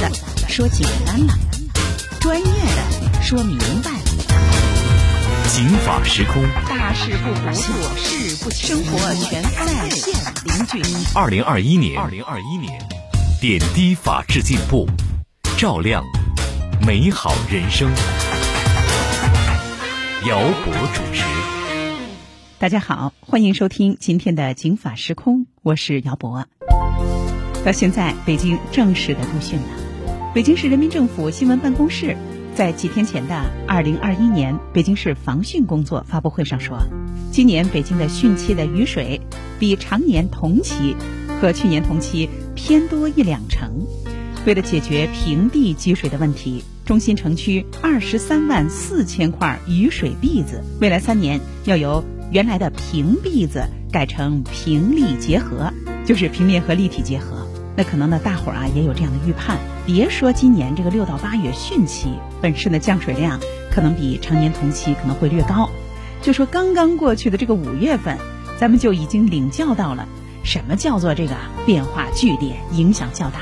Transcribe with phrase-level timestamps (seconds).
[0.00, 0.10] 的
[0.48, 1.34] 说简单了，
[2.20, 3.98] 专业的说明白了。
[5.48, 10.82] 警法时空，大事不糊涂，小事不生活全在线邻居。
[11.14, 12.76] 二零二一年，二零二一年，
[13.40, 14.88] 点滴法治进步，
[15.56, 16.02] 照亮
[16.84, 17.88] 美好人生。
[20.26, 21.22] 姚博主持。
[22.58, 26.46] 大家好，欢迎收听今天的警法时空，我是姚博。
[27.64, 29.83] 到现在，北京正式的入汛了。
[30.34, 32.16] 北京市人民政府新闻办公室
[32.56, 36.76] 在几天前的二零二一年北京市防汛工作发布会上说，
[37.30, 39.20] 今年北京的汛期的雨水
[39.60, 40.96] 比常年同期
[41.40, 43.86] 和去年同期偏多一两成。
[44.44, 53.62] 为了解决平地积水的问题，中心城区二十三万四千块雨水篦子，未来三年要由原来的平篦子
[53.92, 55.72] 改成平立结合，
[56.04, 57.46] 就是平面和立体结合。
[57.76, 59.58] 那可能呢，大伙儿啊也有这样的预判。
[59.86, 62.08] 别说今年这个六到八月汛期
[62.40, 63.38] 本市的降水量
[63.70, 65.68] 可能比常年同期可能会略高，
[66.22, 68.16] 就说刚刚过去的这个五月份，
[68.58, 70.08] 咱们就已经领教到了
[70.42, 71.34] 什么叫做这个
[71.66, 73.40] 变化剧烈、影响较大。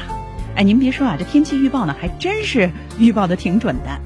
[0.56, 4.00] 哎，您别说啊，这天气预报呢还真是预报的挺准的。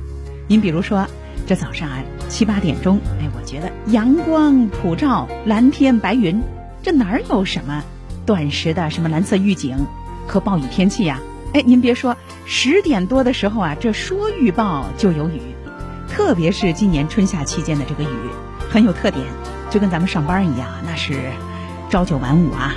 [0.46, 1.06] 您比如说，
[1.46, 6.42] 这早上啊七八点钟，哎，我觉得阳光普照，蓝天白云，
[6.82, 7.82] 这哪儿有什么
[8.26, 9.86] 短时的什么蓝色预警？
[10.28, 11.20] 和暴雨天气呀，
[11.56, 15.40] 哎，您别说，十点多的时候啊，这说预报就有雨，
[16.06, 18.14] 特别是今年春夏期间的这个雨
[18.70, 19.24] 很有特点，
[19.70, 21.32] 就跟咱们上班一样，那是
[21.88, 22.74] 朝九晚五啊，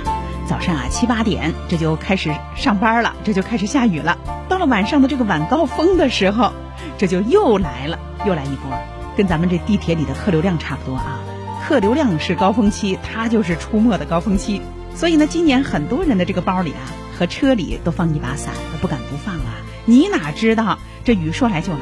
[0.48, 4.16] 早上啊七八点这就开始上班了，这就开始下雨了，
[4.48, 6.50] 到了晚上的这个晚高峰的时候，
[6.96, 8.72] 这就又来了，又来一波，
[9.14, 11.20] 跟咱们这地铁里的客流量差不多啊，
[11.68, 14.62] 客流量是高峰期，它就是出没的高峰期，
[14.94, 16.88] 所以呢，今年很多人的这个包里啊。
[17.20, 19.60] 和车里都放一把伞，不敢不放啊！
[19.84, 21.80] 你哪知道这雨说来就来，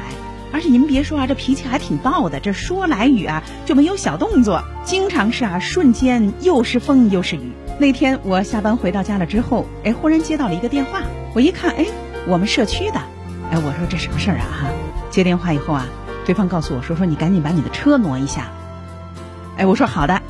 [0.51, 2.41] 而且您别说啊，这脾气还挺暴的。
[2.41, 7.53] 这说来雨啊，就没有小动作，经常是啊，瞬间又是风又是雨。
[7.79, 11.85] 那天我下班回到家了之后，哎，忽然接到了一个电话，我一看，哎，
[12.27, 12.99] 我们社区的，
[13.49, 14.43] 哎，我说这什么事儿啊？
[14.51, 14.67] 哈，
[15.09, 15.87] 接电话以后啊，
[16.25, 18.47] 对方告诉我说，说你赶紧把你的车挪一下。
[19.55, 20.21] 哎，我说好的。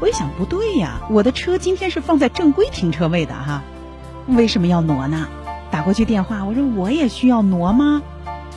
[0.00, 3.62] 我一想不对呀，我的车今天是放在正规停车位的哈。
[4.26, 5.28] 为什么要挪呢？
[5.70, 8.02] 打过去电话，我说我也需要挪吗？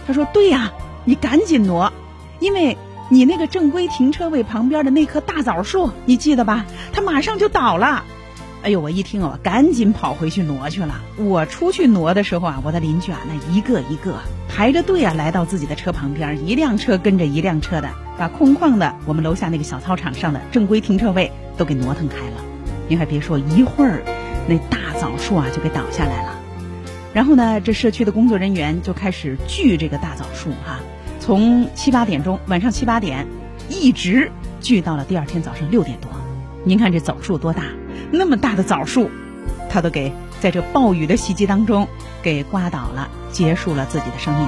[0.07, 0.71] 他说对呀，
[1.05, 1.91] 你赶紧挪，
[2.39, 2.77] 因为
[3.09, 6.65] 你那个正规停车位旁边的那棵大枣树，你记得吧？
[6.93, 8.03] 它马上就倒了。
[8.61, 11.01] 哎呦，我一听哦，赶紧跑回去挪去了。
[11.17, 14.15] 我出去挪的时候啊，我的邻居啊，那一个一个
[14.49, 22.43] 排着队啊，来到自己的车旁边，一辆车跟着一辆车的，把空旷的我们楼下那个小操场上的正规停车位都给挪腾开了。
[22.87, 24.03] 您还别说，一会儿。
[24.49, 26.39] 那大枣树啊，就给倒下来了。
[27.13, 30.79] 然后呢，这社区的工作人员就开始锯这个大枣树哈，
[31.19, 33.27] 从七八点钟，晚上七八点，
[33.69, 36.09] 一直锯到了第二天早上六点多。
[36.63, 37.61] 您看这枣树多大？
[38.11, 39.11] 那么大的枣树，
[39.69, 41.87] 它都给在这暴雨的袭击当中
[42.23, 44.47] 给刮倒了，结束了自己的生命。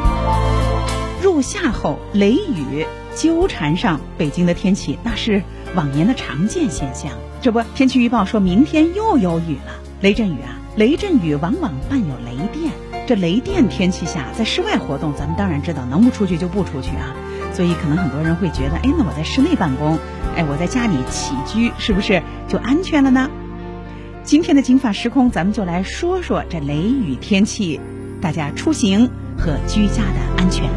[1.21, 5.43] 入夏后雷雨纠缠上北京的天气，那是
[5.75, 7.11] 往年的常见现象。
[7.39, 9.90] 这不，天气预报说明天又有雨了。
[10.01, 12.73] 雷阵雨啊，雷阵雨往往伴有雷电。
[13.07, 17.13] 这雷电天气下，在室外活动，咱们当然知道能不出去就不出去啊。
[17.53, 19.99] 所以可能很多人会觉得，哎，那我在室内办公，
[20.35, 23.29] 哎，我在家里起居，是不是就安全了呢？
[24.23, 27.79] 今天的金法时空，咱们就来说说这雷雨天气，
[28.21, 29.07] 大家出行
[29.37, 30.67] 和居家的安全。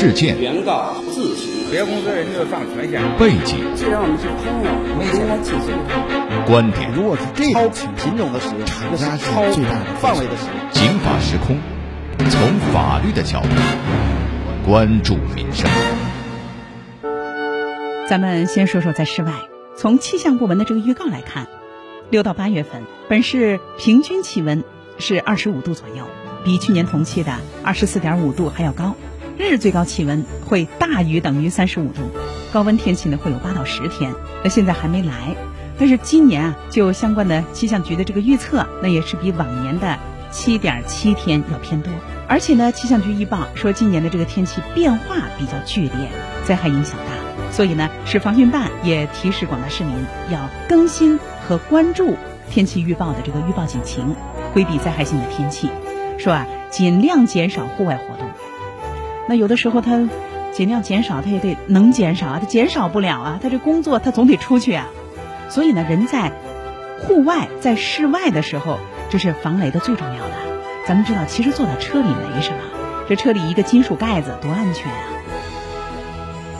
[0.00, 3.02] 事件、原告自行，别公司人就上全县。
[3.18, 6.46] 背景、既然我们是朋友，为什么起诉他？
[6.46, 6.90] 观点。
[6.94, 10.56] 如果是这种品种的使用，厂家是最大的范围的使用。
[10.72, 11.58] 警法时空，
[12.30, 13.48] 从法律的角度
[14.64, 15.68] 关注民生。
[18.08, 19.34] 咱们先说说在室外，
[19.76, 21.46] 从气象部门的这个预告来看，
[22.08, 24.64] 六到八月份本市平均气温
[24.96, 26.06] 是二十五度左右，
[26.42, 28.96] 比去年同期的二十四点五度还要高。
[29.48, 32.02] 日最高气温会大于等于三十五度，
[32.52, 34.12] 高温天气呢会有八到十天。
[34.42, 35.36] 那现在还没来，
[35.78, 39.98] 但是今年啊，就相关的气象局的这个预测，那也是比往年的
[40.30, 41.92] 七点七天要偏多。
[42.28, 46.08] 而且呢，气象局预报说今年的这个天气变化比较剧烈，
[46.44, 49.94] 灾害影响大，所以呢，市防汛办也提示广大市民
[50.30, 52.16] 要更新和关注
[52.50, 54.14] 天气预报的这个预报警情，
[54.52, 55.70] 规避灾害性的天气，
[56.18, 58.28] 说啊，尽量减少户外活动。
[59.30, 60.08] 那有的时候他
[60.52, 64.88] 尽量减少，他也得能减少啊，他减少不了啊，他这工作他总得出去啊。
[65.48, 66.32] 所以呢，人在
[66.98, 70.34] 户外、在室外的时候，这是防雷的最重要的。
[70.84, 72.58] 咱们知道，其实坐在车里没什么，
[73.08, 74.98] 这车里一个金属盖子多安全啊。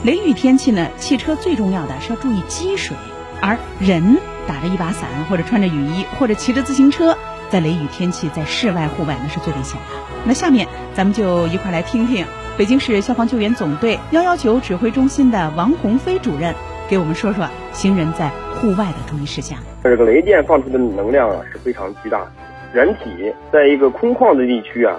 [0.05, 2.95] 雷雨天气呢，汽车最重要的是要注意积水，
[3.41, 7.17] 而人打着一把伞或者穿着雨衣或者骑着自行车，
[7.51, 9.87] 在雷雨天气在室外户外那是最危险的。
[10.25, 12.25] 那下面咱们就一块来听听
[12.57, 16.53] 北京市消防救援总队幺幺九指挥中心的王鸿飞主任
[16.87, 19.57] 给我们说说行人在户外的注意事项。
[19.83, 22.31] 这个雷电放出的能量啊是非常巨大的，
[22.73, 24.95] 人体在一个空旷的地区啊，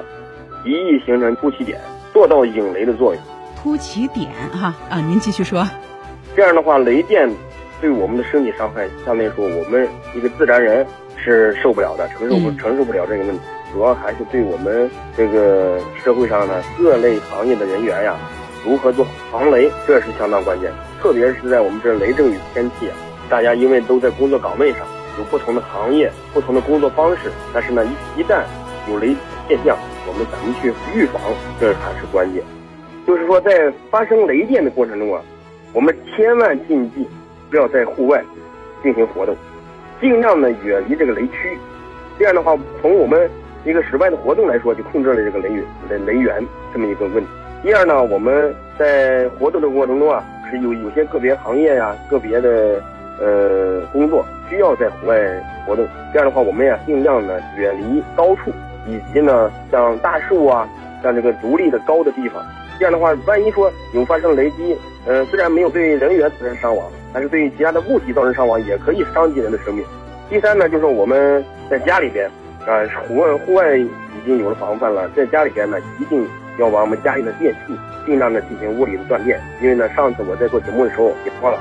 [0.65, 1.81] 极易形成突起点，
[2.13, 3.23] 做到引雷的作用。
[3.63, 5.65] 突起点哈啊，您继续说。
[6.35, 7.31] 这样的话，雷电
[7.81, 10.85] 对我们的身体伤害，相当于说，我们一个自然人
[11.23, 13.41] 是受不了的，承受不承受不了这个问题。
[13.73, 18.17] 主要还是对我们这个社会上呢各类行业的人员呀，
[18.67, 20.71] 如何做防雷，这是相当关键。
[21.01, 22.95] 特别是在我们这雷阵雨天气啊，
[23.31, 24.81] 大家因为都在工作岗位上，
[25.19, 27.83] 有不同的行业、不同的工作方式，但是呢，
[28.17, 28.43] 一一旦
[28.91, 29.17] 有雷
[29.49, 29.77] 现象，
[30.07, 31.21] 我们怎么去预防，
[31.59, 32.43] 这才是关键。
[33.07, 35.21] 就是说，在发生雷电的过程中啊，
[35.73, 37.09] 我们千万禁忌
[37.51, 38.23] 不要在户外
[38.83, 39.35] 进行活动，
[40.03, 41.57] 尽量呢远离这个雷区。
[42.19, 43.31] 这样的话，从我们
[43.65, 47.31] 一个室外的活动来说，就控制了这个雷雨雷雷源这么一个问题。
[47.63, 52.83] 第二呢，我们在活动的过程中啊，是有有些个别行业呀、个别的
[53.21, 55.17] 呃工作需要在户外
[55.65, 55.87] 活动。
[56.13, 58.51] 这样的话，我们呀尽量呢远离高处，
[58.87, 60.69] 以及呢像大树啊、
[61.03, 62.45] 像这个独立的高的地方。
[62.79, 64.77] 这样的话，万一说有发生雷击，
[65.07, 69.85] 呃，虽然没有对人员造成伤亡，但是对于其他的物体造成伤亡，也可以伤及人的生命。
[70.31, 72.31] 第三呢，就是我们在家里边。
[72.65, 72.79] 啊，
[73.09, 73.91] 户外户外已
[74.25, 76.25] 经有了防范了，在家里边呢，一定
[76.59, 77.77] 要把我们家里的电器
[78.07, 79.41] 尽量的进行物理的断电。
[79.61, 81.59] 因为呢，上次我在做节目的时候也说了，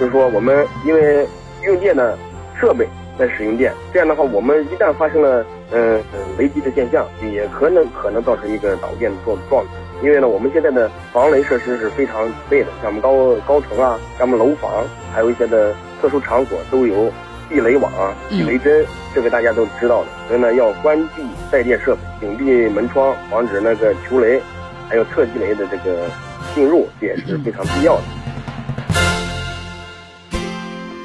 [0.00, 1.28] 就是说我们因为
[1.64, 2.16] 用电的
[2.58, 6.02] 设备在使用电，这样的话，我们一旦发生了嗯
[6.38, 9.70] 雷击的现象，也可能可能造成一个导电的状状态。
[10.02, 17.12] 因为呢，我们现在的防雷设施是非常备的，像我们高高层啊，像我们楼房，还有一些的特殊场所都有。
[17.50, 18.84] 避雷网啊，避雷针，
[19.14, 20.08] 这个大家都知道的。
[20.28, 24.38] 所以呢，要关闭带电设备，紧闭门窗，防止那个球雷，
[24.86, 26.10] 还有侧击雷的这个
[26.54, 28.02] 进入，这也是非常必要的。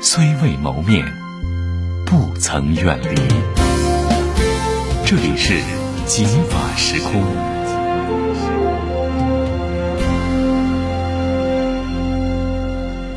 [0.02, 1.06] 虽未谋面，
[2.06, 3.16] 不曾远离。
[5.06, 5.54] 这里是
[6.06, 7.24] 极法时空。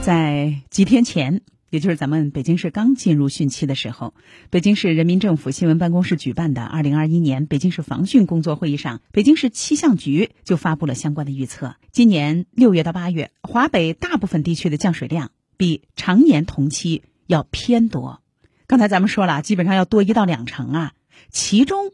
[0.03, 1.43] 在几天前。
[1.69, 4.15] 也就是咱们北京市刚进入汛期的时候，
[4.51, 11.75] 北京市人民政府新闻办公室举办的二零二一年北京市防汛工作会议上，北京市气象局就发布了相关的预测。
[11.91, 18.23] 今年六月到八月，华北大部分地区的降水量比常年同期要偏多。
[18.69, 20.93] 刚才咱们说了，基本上要多一到两成啊。
[21.31, 21.91] 其中，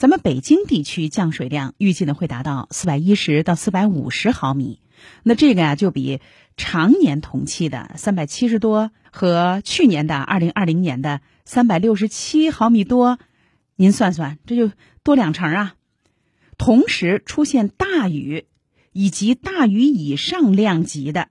[0.00, 4.80] 咱们北京地区降水量预计呢会达到四百一十到四百五十毫米。
[5.22, 6.22] 那这个呀，就比
[6.56, 13.18] 常年同期的三百七十多和去年的二零二零年的三百六十七毫米多，
[13.76, 15.74] 您算算，这就多两成啊。
[16.56, 18.46] 同时出现大雨
[18.94, 21.28] 以及大雨以上量级的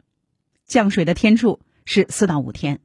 [0.68, 2.82] 降水的天数是四到五天，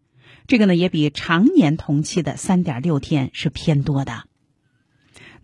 [0.47, 4.25] 这个呢也比常年同期的三点六天是偏多的。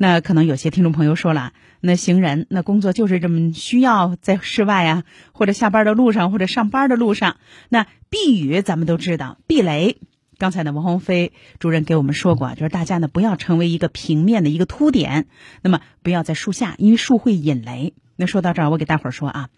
[0.02, 1.52] 那可能有些听众朋友说了，
[1.82, 7.36] 那行人那工作就是这么需要在室外啊，或者下班的路上，或者上班的路上，
[7.68, 9.98] 那避雨咱们都知道，避雷。
[10.38, 15.26] 刚才呢，王鸿飞主任给我们说过，就是大家呢不要成为一个平面的一个凸点，
[15.60, 17.92] 那么不要在树下，因为树会引雷。
[18.16, 19.50] 那说到这儿，我给大伙儿说啊，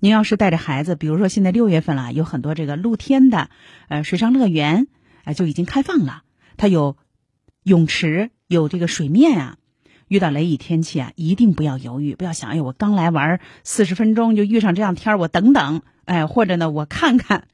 [0.00, 3.50] 您要是带着孩子，比如说现在六月份了，有很多这个露天的
[3.88, 4.86] 呃水上乐园，
[5.24, 6.22] 哎就已经开放了，
[6.56, 6.96] 它有
[7.62, 9.58] 泳池，有这个水面啊。
[10.12, 17.44] 遇到雷雨天气啊，一定不要犹豫，不要想，哎，我刚来玩四十分钟就遇上这样天儿，我等等，哎，或者呢，我看看。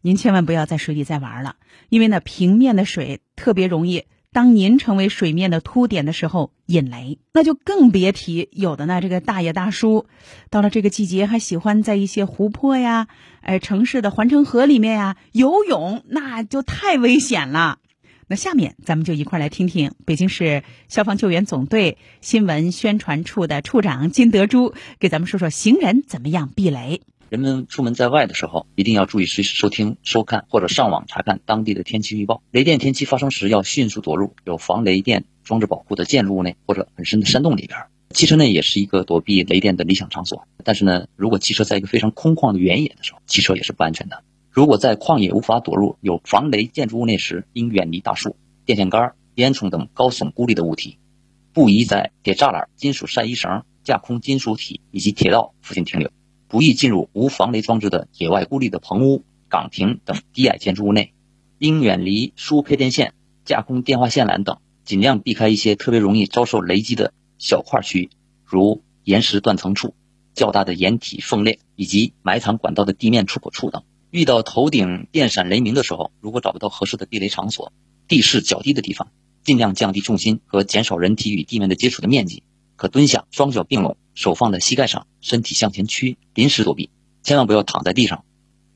[0.00, 1.56] 您千万不要在水里再玩了，
[1.90, 10.06] 因为呢，平面的水特别容易，当您成为水面的凸点的时候引雷，那就更别提有的呢，这个大爷大叔，
[10.48, 13.06] 到了这个季节还喜欢在一些湖泊呀，
[13.42, 17.80] 哎，城市的环城河里面呀游泳，那就太危险了。
[18.32, 27.02] 那下面咱们就一块来听听北京市消防救援总队新闻宣传处的处长金德珠给咱们说说行人怎么样避雷。
[27.28, 32.42] 人们出门在外的时候，一定要注意随时收听、收看或者上网查看当地的天气预报。
[32.50, 37.80] 雷电天气发生时，要迅速躲入有防雷电装置保护的建筑物内或者很深的山洞里边。
[38.14, 44.22] 汽车内也是一个躲避雷电的理想场所，但是呢，如果汽车在一个非常空旷的原野的时候，汽车也是不安全的。
[44.52, 50.98] 如果在旷野无法躲入有防雷建筑物内时，应远离大树、电线杆、烟囱等高耸孤立的物体，
[51.54, 56.10] 不宜在铁栅栏、金属晒衣绳、架空金属体以及铁道附近停留，
[56.48, 61.14] 不宜进入无防雷装置的野外孤立的棚屋、岗亭等低矮建筑物内，
[61.56, 63.14] 应远离输配电线、
[63.46, 68.10] 架空电话线缆等，尽量避开一些特别容易遭受雷击的小块区域，
[68.44, 69.94] 如岩石断层处、
[70.34, 73.82] 较大的岩体缝裂以及埋藏管道的地面出口处等。
[74.12, 77.72] 遇到头顶电闪雷鸣的时候，如果找不到合适的避雷场所，
[78.08, 79.08] 地势较低的地方，
[79.42, 82.42] 尽量降低重心和减少人体与地面的接触的面积，
[82.76, 86.90] 可蹲下，双脚并拢，手放在膝盖上，身体向前屈，临时躲避，
[87.22, 88.26] 千万不要躺在地上。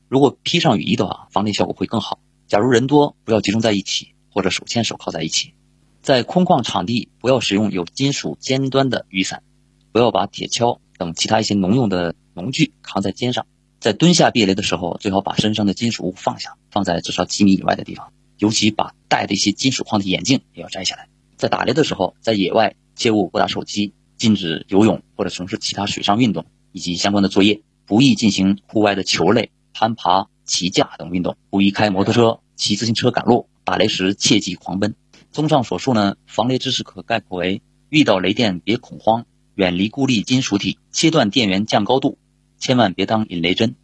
[0.07, 2.19] 如果披上雨衣的话，防雷效果会更好。
[2.47, 5.53] 假如人多，不要集中在一起，或者手牵手靠在一起。
[6.01, 9.43] 在空旷场地，不要使用有金属尖端的雨伞，
[9.91, 13.45] 不要把铁锹等其他一些农用的农具扛在肩上。
[13.79, 18.11] 在蹲下避雷的时候，最好把身上的金属物放下，放在至少几米以外的地方。
[18.37, 21.07] 尤其把戴的一些金属框的眼镜也要摘下来。
[21.37, 33.47] 在打雷的时候，在野外切勿拨打手机，禁止游泳或者从事其他水上运动以及相关的作业，不宜进行户外的球类、攀爬、骑架等运动，不宜开摩托车、骑自行车赶路。
[33.63, 34.95] 打雷时切忌狂奔。
[35.29, 42.17] 综上所述呢，防雷知识可概括为：遇到雷电别恐慌，远离孤立金属体，切断电源降高度。
[42.59, 43.75] 千万别当引雷针。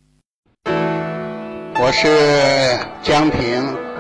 [0.65, 2.08] 我是
[3.01, 3.39] 江平，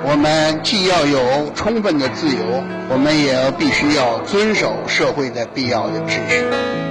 [0.05, 6.43] 我们既要有充分的自由，我们也要必须要遵守社会的必要的秩序。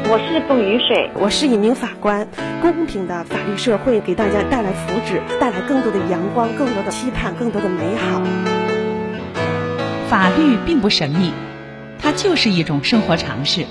[0.05, 2.29] 我是杜雨水，我是一名法官。
[2.61, 8.23] 公平的法律社会给大家带来福祉，带来更多的阳光，更多的期盼，更多的美好。
[10.09, 11.33] 法律并不神秘，
[11.99, 13.65] 它就是一种生活常识。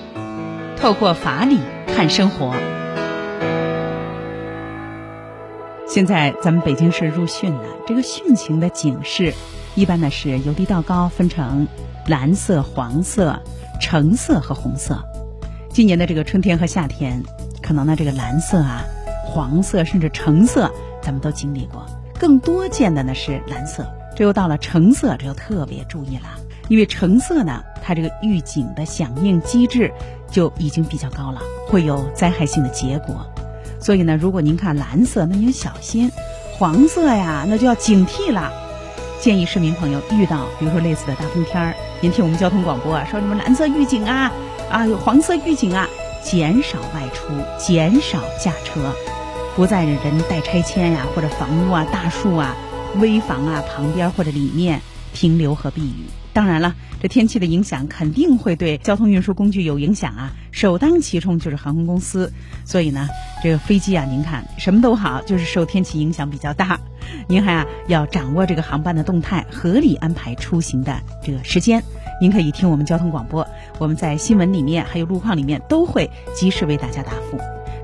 [0.76, 1.60] 透过法理
[1.96, 2.56] 看生活。
[5.92, 9.34] 现在咱们北京市入汛了，这个汛情的警示，
[9.76, 11.68] 一般呢是由低到高分成
[12.08, 13.38] 蓝色、黄色、
[13.82, 15.04] 橙色和红色。
[15.68, 17.22] 今年的这个春天和夏天，
[17.62, 18.86] 可能呢这个蓝色啊、
[19.26, 20.72] 黄色甚至橙色，
[21.02, 21.86] 咱们都经历过。
[22.18, 29.92] 更多见的呢是蓝色，这又到了橙色，这要特别注意了，因为橙色呢，它这个预警的响应机制
[30.32, 33.30] 就已经比较高了，会有灾害性的结果。
[33.82, 36.10] 所以呢，如果您看蓝色，那您小心；
[36.54, 38.52] 黄色呀，那就要警惕了。
[39.20, 44.32] 建议市民朋友遇到比如说类似的大风天儿，您听我们交通广播啊，说什么蓝色预警啊，
[44.70, 45.88] 啊有黄色预警啊，
[46.24, 48.82] 减少外出，减少驾车，
[49.56, 52.56] 不在人待拆迁呀或者房屋啊、大树啊、
[53.00, 54.82] 危房啊旁边或者里面
[55.14, 56.06] 停留和避雨。
[56.34, 62.32] 当然了，这天气的影响肯定会对交通运输工具有影响啊，首当其冲就是航空公司。
[62.64, 63.10] 所以呢，
[63.44, 66.80] 这个飞机啊，您看什么都好，就是受天气影响比较大。
[67.28, 71.84] 您还啊要掌握这个航班的动态，合理安排出行的这个时间。
[72.22, 73.46] 您可以听我们交通广播，
[73.78, 77.38] 我们在新闻里面还有路况里面都会及时为大家答复。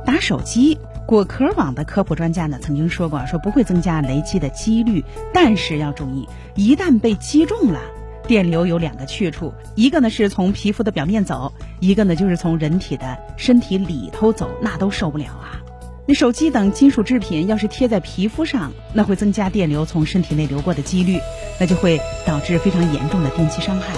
[0.06, 7.82] 打手机，果壳网的科普专家呢曾经说过，说不会增加雷击的几率，但是要注意，一旦被击中了。
[8.28, 15.62] 电流有两个去处，一个呢是从皮肤的表面走，一个呢就是从人体的身体里头走，那都受不了啊。
[16.06, 21.20] 那手机等金属制品要是贴在皮肤上，那会增加电流从身体内流过的几率，
[21.60, 23.94] 那就会导致非常严重的电击伤害。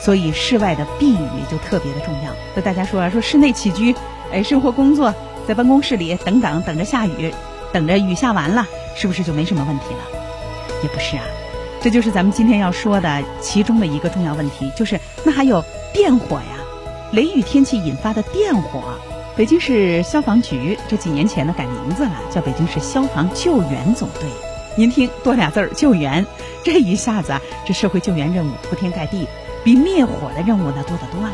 [0.00, 2.32] 所以室外的避雨就特别的重要。
[2.54, 3.94] 和大家说啊，说室内起居，
[4.32, 5.14] 哎，生活工作，
[5.46, 7.32] 在办公室里等等，等着下雨，
[7.72, 10.80] 等着雨下完了，是不是就没什么问题了？
[10.82, 11.24] 也不是啊。
[11.82, 16.58] 这就是咱们今天要说的其中的一个重要问题，就是那还有电火呀，
[17.12, 18.82] 雷雨天气引发的电火。
[19.36, 24.28] 北京市消防局这几年前呢改名字了，叫北京市消防救援总队。
[24.76, 26.26] 您听多俩字儿救援，
[26.62, 29.26] 这一下子啊，这社会救援任务铺天盖地，
[29.64, 31.32] 比灭火的任务呢多得多了。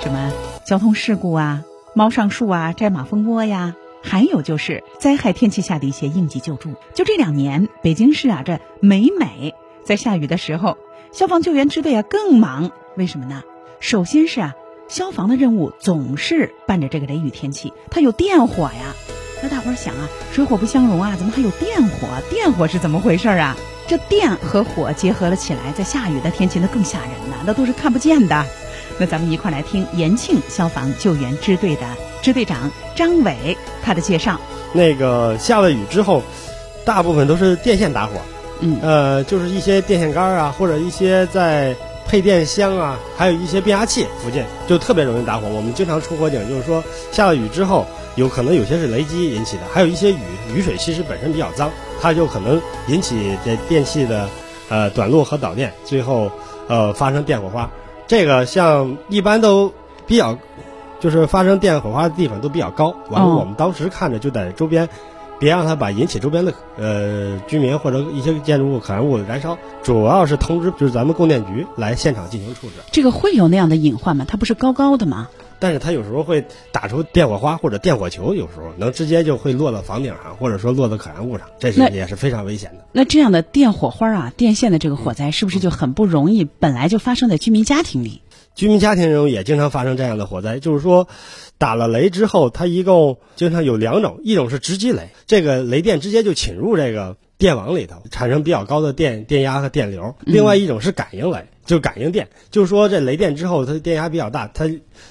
[0.00, 0.32] 什么
[0.64, 6.74] 交通事故啊，猫上树啊，摘马蜂窝呀，还有就是灾害天气下的一些应急救助。
[6.94, 9.52] 就这两年，北京市啊，这每每。
[9.84, 10.76] 在下雨的时候，
[11.12, 12.70] 消防救援支队啊更忙。
[12.96, 13.42] 为什么呢？
[13.80, 14.54] 首先是啊，
[14.88, 18.94] 消防的任务总是伴着这个雷雨天气，它有电火呀。
[19.42, 22.06] 那大伙儿想啊，水火不相容啊，怎么还有电火？
[22.30, 23.56] 电火是怎么回事啊？
[23.88, 28.46] 这电和火结合了起来，在下雨的天气那更吓人呢，那都是看不见的。
[28.98, 31.86] 那咱们一块来听延庆消防救援支队的
[32.20, 34.40] 支队长张伟他的介绍。
[34.72, 36.22] 那个下了雨之后，
[36.84, 38.12] 大部分都是电线打火。
[38.80, 41.74] 呃，就是一些电线杆啊，或者一些在
[42.06, 45.48] 配电箱啊，还有一些变压器附近就特别容易打火。
[45.48, 47.84] 我们经常出火警，就是说下了雨之后，
[48.16, 50.18] 有可能有些是雷击引起的，还有一些雨
[50.54, 54.28] 雨水其实本身比较脏，它就可能引起这电器的
[54.68, 56.30] 呃短路和导电，最后
[56.68, 57.68] 呃发生电火花。
[58.06, 59.72] 这个像一般都
[60.06, 60.38] 比较，
[61.00, 62.94] 就是发生电火花的地方都比较高。
[63.08, 64.88] 完了，我们当时看着就在周边。
[65.42, 72.74] 别让它把引起周边的呃居民或者一些建筑物可燃物燃烧，主要是通知就是咱们供电局来现场进行处置。
[72.92, 74.24] 这个会有那样的隐患吗？
[74.28, 75.28] 它不是高高的吗？
[75.58, 82.84] 但是它有时候会打出电火花或者电火球，有时候能直接就会落到房顶上，或者说落到可燃物上，这是也是非常危险的。
[82.92, 86.44] 那这样的电火花啊，电线的这个火灾是不是就很不容易？
[86.44, 88.22] 本来就发生在居民家庭里。
[88.54, 91.08] 居民家庭中也经常发生这样的火灾，就是说，
[91.56, 104.70] 打了雷之后，它一共经常有两种，一种是直击雷，这个雷电直接就侵入这个电网里头，产生比较高的电电压和电流；另外一种是感应雷，就是感应电，就是说这雷电之后，它的电压比较大，它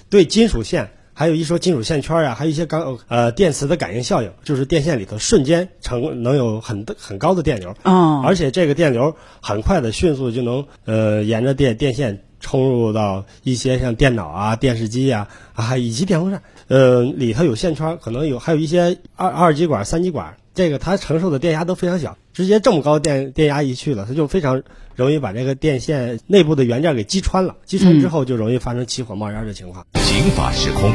[0.09, 12.23] 对金属线，还有一说金属线圈啊，还有一些钢呃电磁的感应效应，就是电线里头瞬间成能有很很高的电流，哦，而且这个电流很快的、迅速就能呃沿着电电线。
[12.41, 24.63] 冲入到一些像电脑啊、电视机呀啊以及电风扇，呃里头有线圈，可能有还有一些二二极管、三极管，这个它承受的电压都非常小，直接这么高电电压一去了，它就非常
[24.95, 29.85] 容易把这个电线内部的元件给击穿了，击穿之后就容易发生起火冒烟的情况。
[29.95, 30.91] 刑法时空，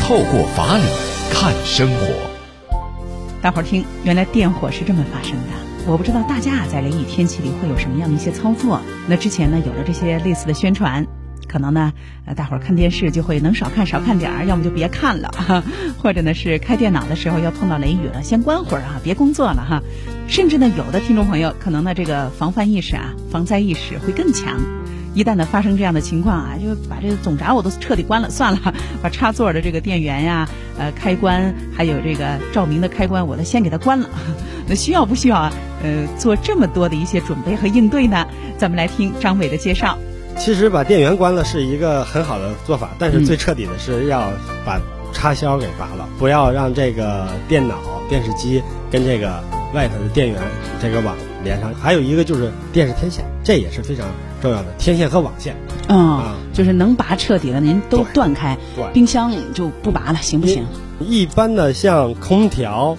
[0.00, 0.82] 透过法理
[1.32, 2.06] 看生活。
[3.40, 5.69] 大伙儿听，原来电火是这么发生的。
[5.86, 8.80] 我不知道大家啊，在雷雨天气里会有什么样的一些操作？
[9.08, 11.04] 那之前呢，有了这些类似的宣传，
[11.48, 11.92] 可能呢，
[12.26, 15.64] 呃，大伙儿看电视就会能少看少看点儿，要么就别看了，哈，
[15.98, 19.82] 或者呢是开电脑的时候要碰到雷雨了，先关会儿啊，别工作了哈。
[20.28, 24.60] 甚至呢，有的听众朋友可能呢，这个防范意识啊、防灾意识会更强。
[25.14, 30.48] 一旦呢发生这样的情况啊，就把这个总闸我都彻底关了，算了，把插座的这个电源呀、
[30.78, 34.08] 呃开关，还有这个照明的开关，我都先给它关了。
[34.66, 35.50] 那需要不需要？
[35.82, 38.26] 呃，做这么多的一些准备和应对呢？
[38.58, 39.96] 咱们来听张伟的介绍。
[40.36, 44.30] 其实把电源关了是一个很好的做法，但是最彻底的是要
[44.64, 44.78] 把
[45.12, 47.76] 插销给拔了，不要让这个电脑、
[48.10, 50.38] 电视机跟这个外头的电源
[50.80, 51.72] 这个网连上。
[51.74, 54.06] 还有一个就是电视天线，这也是非常。
[54.40, 55.54] 重要的天线和网线，
[55.88, 58.56] 嗯，就是能拔彻底的，您都断开。
[58.74, 60.64] 对，冰箱就不拔了，行不行？
[61.00, 62.96] 一般的像空调、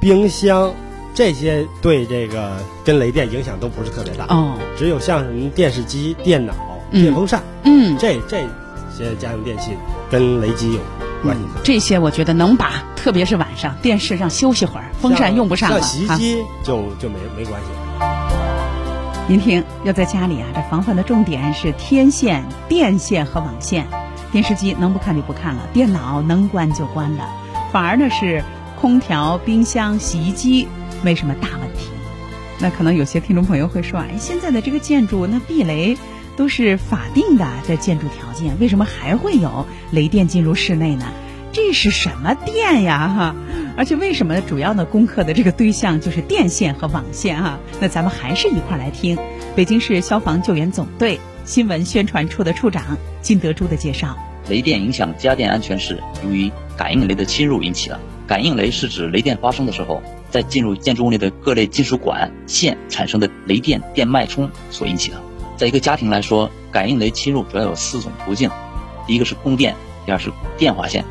[0.00, 0.72] 冰箱
[1.14, 4.26] 这些，对这个跟雷电影响都不是特别大。
[4.34, 6.54] 哦，只有像什么电视机、电脑、
[6.90, 8.38] 电风扇，嗯，这这
[8.96, 9.72] 些家用电器
[10.10, 10.80] 跟雷击有
[11.22, 11.42] 关系。
[11.62, 17.68] 这些我觉得能拔，特别是晚上，电视上休息会儿，风扇用不上了，像洗衣机就就没没关系。
[19.28, 23.86] 您听，要在家里啊，这防范的重点是天线、电线和网线。
[24.32, 27.28] 电视机能不看就不看了，电脑能关就关了。
[27.70, 28.42] 反而呢是
[28.80, 30.66] 空调、冰箱、洗衣机
[31.02, 31.88] 没什么大问题。
[32.58, 35.96] 那可能有些听众朋友会说，哎，现在的这个建筑那避雷
[36.36, 41.06] 都是法定的这建筑条件，为什么还会有雷电进入室内呢？
[41.52, 43.08] 这是什么电呀？
[43.08, 43.36] 哈！
[43.76, 47.58] 而且为什么主要呢攻克的这个对象就是电线和网线啊？
[47.80, 49.16] 那咱们还是一块来听
[49.56, 54.16] 北京市消防救援总队新闻宣传处的处长金德珠的介绍。
[54.48, 57.98] 雷电影响家电安全是由于感应雷的侵入引起的。
[58.26, 65.16] 感应雷是指雷电发生的时候，在进入建筑物内的各类金属管线产生的雷电电脉冲所引起的。
[65.56, 68.50] 在一个家庭来说，感应雷侵入主要有四种途径：
[69.06, 69.74] 第一个是供电，
[70.06, 71.04] 第二是电话线，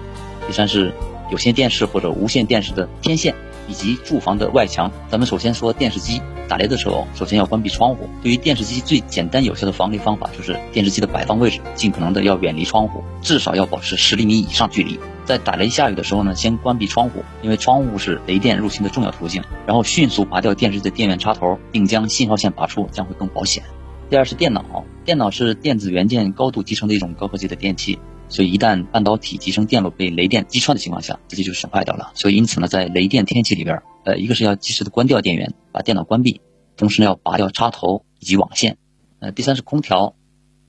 [0.48, 0.94] 第三是。
[1.32, 3.34] 有线电视或者无线电视的天线，
[3.68, 4.92] 以及住房的外墙。
[5.10, 8.10] 咱们首先说电视机打雷的时候，首先要关闭窗户。
[8.22, 15.00] 对于电视机最简单有效的防雷方法，就是电视机的摆放位置尽可能的要远离窗户，至少要保持十厘米以上距离。
[15.24, 19.42] 在打雷下雨的时候呢，先关闭窗户，因为窗户是雷电入侵的重要途径。
[19.66, 23.64] 然后迅速拔掉电视机的电源插头，并将信号线拔出，将会更保险。
[24.10, 27.98] 第二是电脑，电脑是电子元件高度集成的一种高科技的电器。
[28.32, 32.14] 所以，一旦半导体集成电路被雷电击穿的情况下，自己就损坏掉了。
[32.16, 36.40] 所以，因此呢，在雷电天气里边，呃，一个是要及时的关掉电源，把电脑关闭，
[36.78, 38.78] 同时呢，要拔掉插头以及网线。
[39.20, 40.16] 呃，第三是空调，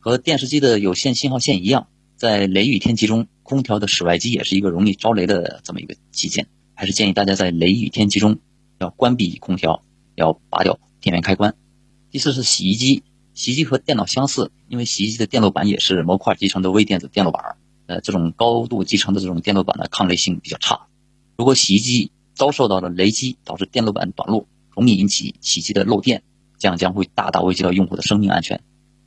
[0.01, 8.41] 和电视机的有线信号线一样，在雷雨天气中，空调的室外机也是一个容易招雷的这么一个器件，还是建议大家在雷雨天气中
[8.81, 9.85] 要关闭空调，
[10.17, 11.55] 要拔掉电源开关。
[12.11, 13.05] 第四是洗衣机。
[13.35, 20.87] 洗衣机和电脑相似，因为洗衣机的电路板也是模块集成的微电子电路板，呃，这种高度集成的这种电路板的抗雷性比较差。
[21.37, 26.23] 如果洗衣机遭受到了雷击，导致电路板短路，容易引起洗衣机的漏电，
[26.59, 28.63] 这样将会大大危及到用户的生命安全。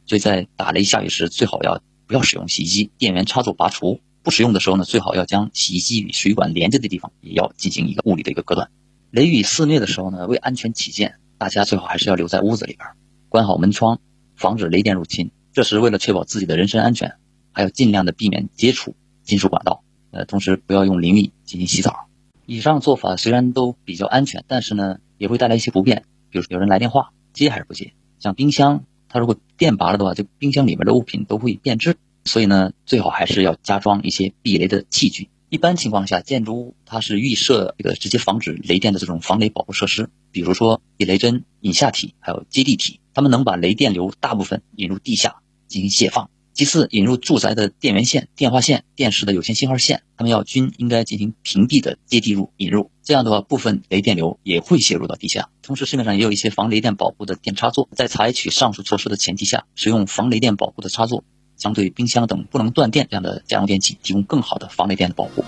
[0.05, 3.99] 所以在打雷下雨时，最好要不要使用洗衣机，电源插座拔除。
[4.23, 8.71] 不使用的时候呢，最好要将洗衣机与水管连接的地方也要进行一个物理的一个隔断。
[9.11, 12.89] 雷雨肆虐的时候呢，为安全起见，大家最好还是要留在屋子里边，
[13.29, 13.99] 关好门窗，
[14.35, 15.31] 防止雷电入侵。
[15.53, 17.13] 这是为了确保自己的人身安全，
[17.51, 19.83] 还要尽量的避免接触金属管道。
[20.11, 22.07] 呃，同时不要用淋浴进行洗澡。
[22.45, 26.03] 以上做法虽然都比较安全，但是呢，也会带来一些不便。
[26.29, 27.93] 比如说有人来电话，接还是不接？
[28.19, 31.97] 像冰箱，它如果电拔了的话，就冰箱里面的物品都会变质。
[32.25, 35.29] 所以呢，最好还是要加装一些避雷的器具。
[35.55, 45.37] 一般情况下，建筑物它是预设一个直接防止雷电的这种防雷保护设施，比如说避雷针、引下体，还有接地体，它们能把雷电流大部分引入地下
[45.69, 46.29] 进行泄放。
[46.53, 52.91] 其次，引入住宅的电源线、电话线、电视的有线信号线，它们要均应该进行屏蔽的接地入引入。
[53.01, 55.47] 这样的话，部分雷电流也会泄入到地下。
[55.61, 61.23] 同时，市面上也有一些防雷电保护的电插座，在采取上述措施的前提下，使用防雷电保护的插座。
[61.55, 65.43] 将对冰箱等不能断电这样的家用电器提供更好的防雷电的保护。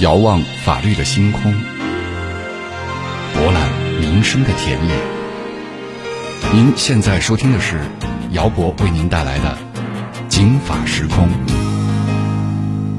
[0.00, 1.52] 遥望法律的星空，
[3.34, 4.94] 博览民生的田野。
[6.52, 7.80] 您现在收听的是
[8.32, 9.56] 姚博为您带来的
[10.28, 11.28] 《警法时空》。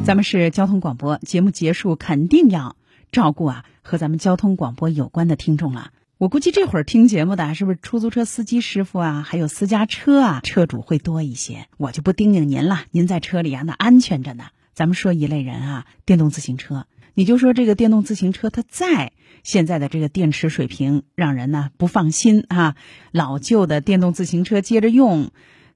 [0.05, 2.75] 咱们是交通广播，节目结束肯定要
[3.11, 5.91] 照顾啊和咱们交通广播有关的听众了。
[6.23, 11.67] 我估计这会儿听节目的是不是出租车司机师傅啊，还有私家车啊，车主会多一些。
[11.75, 14.45] 我就不叮咛您了，您在车里啊，那安全着呢。
[14.73, 16.87] 咱们说一类人啊，电动自行车。
[17.13, 19.11] 你就说这个电动自行车，它在
[19.43, 22.77] 现在的这个电池水平让人呢不放心啊。
[23.11, 25.31] 老旧的电动自行车接着用。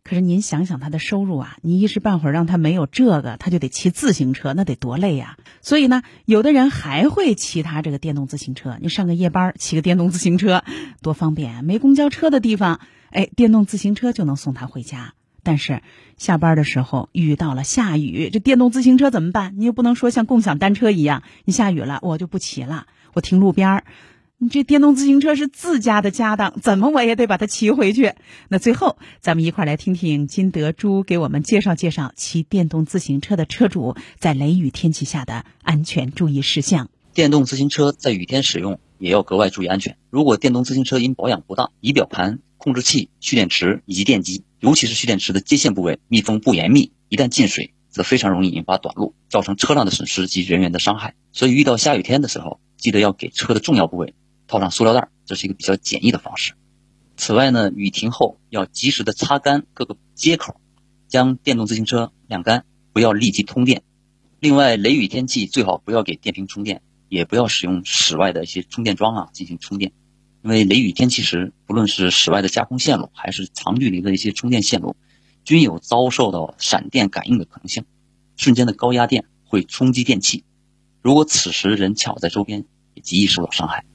[0.07, 5.35] 可是您想想他的收入啊，你一时半会儿让他没有这个，他就得骑自行车，那得多累呀！
[5.59, 8.77] 所以呢，有的人还会骑他这个电动自行车。
[8.79, 10.63] 你上个夜班骑个电动自行车
[11.01, 15.13] 多方便，没公交车的地方，哎，电动自行车就能送他回家。
[15.43, 15.81] 但是
[16.15, 19.55] 下班的时候遇到了下雨，这电动自行车怎么办？
[19.57, 23.83] 你又不能说像共享单车一样，你下雨了我就不骑了，我停路边儿。
[24.39, 28.13] 你这电动自行车是自家的家当，怎么我也得把它骑回去。
[28.49, 36.87] 那最后，咱们一块来听听金德珠给我们介绍介绍骑电动自行车的车主在雷雨天气下的安全注意事项。
[37.15, 39.97] 电动自行车在雨天使用也要格外注意安全。
[40.11, 51.15] 如果电动自行车因保养不当，仪表盘、控制器、蓄电池以及电机，尤其是蓄电池的接线部位密封不严密，一旦进水，则非常容易引发短路，造成车辆的损失及人员的伤害。
[51.31, 54.13] 所以遇到下雨天的时候，记得要给车的重要部位。
[54.47, 56.53] 套上塑料袋，这是一个比较简易的方式。
[57.15, 60.61] 此外呢，雨停后要及时的擦干各个接口，
[61.07, 63.83] 将电动自行车晾干，不要立即通电。
[64.39, 69.93] 另外，雷雨天气最好不要给电瓶充电，也不要使用室外的一些充电桩啊进行充电，
[70.43, 74.95] 因为雷雨天气时，不论是室外的架空线路，还是长距离的一些充电线路，
[75.43, 77.85] 均有遭受到闪电感应的可能性，
[78.35, 80.43] 瞬间的高压电会冲击电器，
[81.01, 83.85] 如果此时人巧在周边，也极易受到伤害。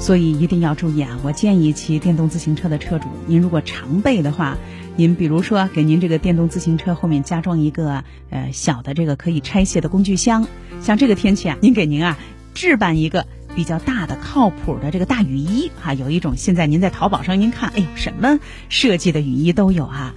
[0.00, 1.18] 所以一定要注意啊！
[1.22, 4.58] 我建议骑电动自行车的车主，您如果常备的话，
[4.96, 10.46] 您比如说给您这个电动自行车后面加装一个呃小的这个可以拆卸的工具箱。
[10.82, 12.18] 像这个天气啊，您给您啊
[12.52, 13.26] 置办一个
[13.56, 15.94] 比较大的、靠谱的这个大雨衣啊。
[15.94, 20.14] 有一种现在您在淘宝上您看，哎呦，什么设计的雨衣都有啊。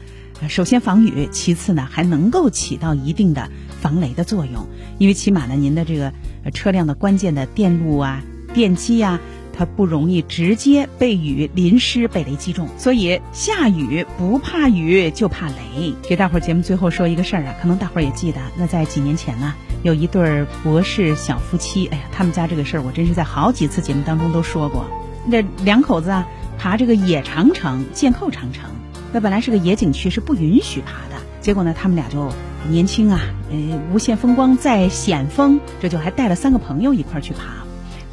[0.49, 6.11] 首先防雨，其次呢还能够起到一定的防雷的作用，因为起码呢您的这个
[6.53, 8.21] 车辆的关键的电路啊、
[8.57, 9.19] 电机呀。
[9.59, 15.95] 它不容易直接被雨淋湿、被雷击中，所以下雨不怕雨就怕雷。
[16.03, 24.85] 给大伙儿节目最后说一个事儿啊，可能大伙儿也记得，那在几年前呢，有一对博士小夫妻，哎呀，他们家这个事儿我真是在好几次节目当中都说过。
[25.25, 26.27] 那两口子啊，
[26.59, 28.69] 爬这个野长城、剑扣长城，
[29.11, 31.19] 那本来是个野景区，是不允许爬的。
[31.41, 32.31] 结果呢，他们俩就
[32.69, 33.57] 年轻啊，呃，
[33.91, 37.66] 无限风光在险峰，这就还带了三个朋友一块儿去爬。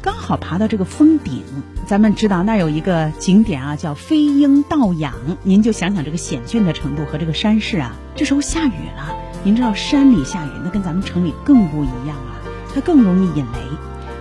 [0.05, 1.41] 刚好爬到这个峰顶，
[1.87, 5.15] 咱们知道那儿有一个景点啊，叫飞鹰倒仰。
[5.41, 7.95] 您就想想这个险峻的程度和这个山势啊。
[8.15, 12.37] 这时候下雨了，您知道山里下雨那跟咱们城里更不一样啊，
[12.71, 13.59] 它更容易引雷。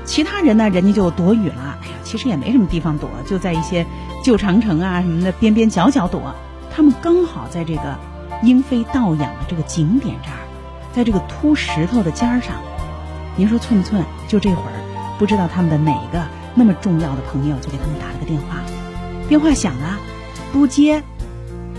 [0.06, 1.78] 其他人呢，人家就躲雨了。
[1.82, 3.84] 哎呀，其实也没什么地方躲，就在一些
[4.22, 6.34] 旧长城啊什么的边边角角躲。
[6.74, 7.98] 他们刚好在这个
[8.42, 10.40] 鹰飞倒仰的这个景点这儿，
[10.94, 12.56] 在这个凸石头的尖儿上。
[13.36, 14.02] 您说寸不寸？
[14.28, 14.73] 就这会儿。
[15.18, 16.22] 不知道他们的哪个
[16.54, 18.62] 那么重要的朋友就给他们打了个电话，
[19.28, 19.98] 电话响了，
[20.52, 21.02] 不接，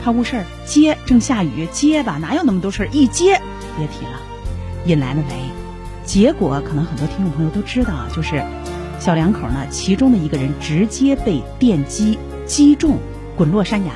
[0.04, 2.90] 怕误事儿；接，正下雨，接吧，哪有那么多事儿？
[2.92, 3.42] 一接，
[3.78, 4.20] 别提了，
[4.86, 5.36] 引来了雷。
[6.06, 8.44] 结果可能很多听众朋友都知道，就是
[9.00, 12.98] 小两口呢，其中的一个人直接被电击击中，
[13.36, 13.92] 滚落山崖；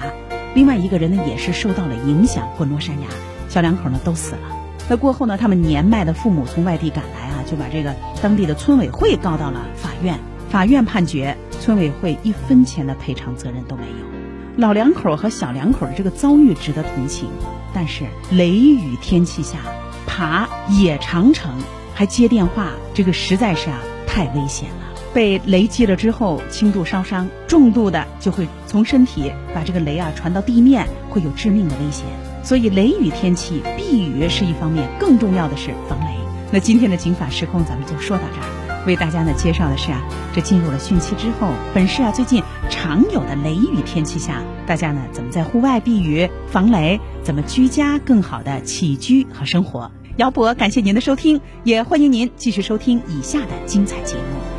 [0.56, 3.08] 另外一个人呢也是受到了影响，滚落山崖。
[3.48, 4.59] 小两口呢都死了。
[4.90, 10.20] 那过后呢，他们年迈的父母从外地赶来啊，就把这个当地的村委会告到了法院。
[10.50, 14.10] 法院判决村委会一分钱的赔偿责任都没有。
[14.58, 17.30] 老两口和小两口的这个遭遇值得同情，
[17.72, 19.60] 但是雷雨天气下
[20.08, 21.54] 爬野长城
[21.94, 24.76] 还接电话，这个实在是啊太危险了。
[25.14, 32.08] 被雷击了之后，轻度烧伤，重度的就会从身体把这个雷啊传到地面，会有致命的危险。
[32.50, 36.08] 所以雷雨天气避雨是一方面，更重要的是防雷。
[36.52, 40.02] 那今天的警法时空咱们就说到这儿，为大家呢介绍的是啊，
[40.34, 49.92] 这进入了汛期之后，本市啊最近常有的雷雨天气下，大家呢怎么在户外避雨防雷，怎么居家更好的起居和生活。
[50.18, 54.59] 姚博感谢您的收听，也欢迎您继续收听以下的精彩节目。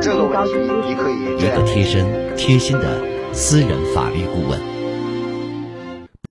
[0.00, 0.54] 这个问题，
[0.86, 3.00] 你可以一个贴身、贴心的
[3.32, 4.75] 私人法律顾问。